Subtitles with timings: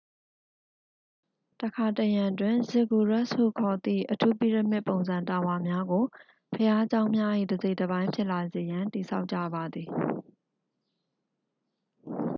[1.59, 6.03] တစ်ခါတစ်ရံတွင် ဇစ်ဂူရက်စ်ဟုခေါ်သည့် အထူးပိရမစ်ပုံစံ တာဝါများကို
[6.53, 9.89] ဘုရားကျောင်းများ၏ တစ်စိတ်တစ်ပိုင်း ဖြစ်လာစေရန် တည်ဆောက်ကြပါသည်